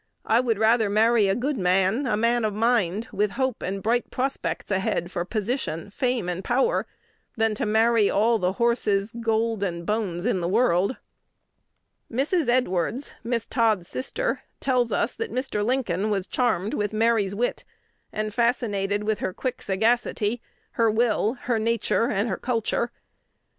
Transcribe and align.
I 0.25 0.39
would 0.39 0.57
rather 0.57 0.89
marry 0.89 1.27
a 1.27 1.35
good 1.35 1.59
man, 1.59 2.07
a 2.07 2.17
man 2.17 2.43
of 2.43 2.55
mind, 2.55 3.07
with 3.13 3.29
hope 3.33 3.61
and 3.61 3.83
bright 3.83 4.09
prospects 4.09 4.71
ahead 4.71 5.11
for 5.11 5.23
position, 5.25 5.91
fame, 5.91 6.27
and 6.27 6.43
power, 6.43 6.87
than 7.37 7.53
to 7.53 7.67
marry 7.67 8.09
all 8.09 8.39
the 8.39 8.53
horses, 8.53 9.11
gold, 9.11 9.61
and 9.61 9.85
bones 9.85 10.25
in 10.25 10.41
the 10.41 10.47
world." 10.47 10.97
Mrs. 12.11 12.49
Edwards, 12.49 13.13
Miss 13.23 13.45
Todd's 13.45 13.87
sister, 13.87 14.41
tells 14.59 14.91
us 14.91 15.15
that 15.15 15.31
Mr. 15.31 15.63
Lincoln 15.63 16.09
"was 16.09 16.25
charmed 16.25 16.73
with 16.73 16.93
Mary's 16.93 17.35
wit 17.35 17.63
and 18.11 18.33
fascinated 18.33 19.03
with 19.03 19.19
her 19.19 19.35
quick 19.35 19.61
sagacity, 19.61 20.41
her 20.71 20.89
will, 20.89 21.33
her 21.41 21.59
nature 21.59 22.07
and 22.09 22.41
culture." 22.41 22.89